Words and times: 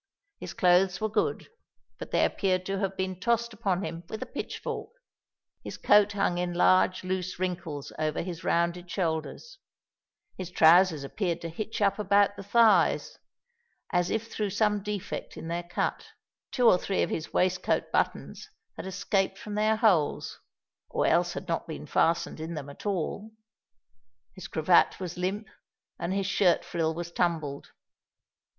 His 0.39 0.55
clothes 0.55 0.99
were 0.99 1.09
good; 1.09 1.51
but 1.99 2.09
they 2.09 2.25
appeared 2.25 2.65
to 2.65 2.79
have 2.79 2.97
been 2.97 3.19
tossed 3.19 3.53
upon 3.53 3.83
him 3.83 4.03
with 4.09 4.23
a 4.23 4.25
pitch 4.25 4.57
fork. 4.57 4.89
His 5.63 5.77
coat 5.77 6.13
hung 6.13 6.39
in 6.39 6.53
large 6.55 7.03
loose 7.03 7.37
wrinkles 7.37 7.91
over 7.99 8.23
his 8.23 8.43
rounded 8.43 8.89
shoulders: 8.89 9.59
his 10.35 10.49
trousers 10.49 11.03
appeared 11.03 11.39
to 11.41 11.49
hitch 11.49 11.83
up 11.83 11.99
about 11.99 12.35
the 12.35 12.41
thighs, 12.41 13.19
as 13.91 14.09
if 14.09 14.25
through 14.31 14.49
some 14.49 14.81
defect 14.81 15.37
in 15.37 15.49
their 15.49 15.61
cut; 15.61 16.07
two 16.51 16.67
or 16.67 16.79
three 16.79 17.03
of 17.03 17.11
his 17.11 17.31
waistcoat 17.31 17.91
buttons 17.91 18.49
had 18.77 18.87
escaped 18.87 19.37
from 19.37 19.53
their 19.53 19.75
holes, 19.75 20.39
or 20.89 21.05
else 21.05 21.33
had 21.33 21.47
not 21.47 21.67
been 21.67 21.85
fastened 21.85 22.39
in 22.39 22.55
them 22.55 22.71
at 22.71 22.87
all; 22.87 23.29
his 24.33 24.47
cravat 24.47 24.99
was 24.99 25.15
limp; 25.19 25.47
and 25.99 26.11
his 26.11 26.25
shirt 26.25 26.65
frill 26.65 26.91
was 26.95 27.11
tumbled. 27.11 27.67